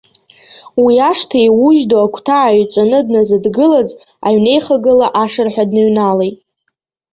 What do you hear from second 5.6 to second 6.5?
дныҩналеит.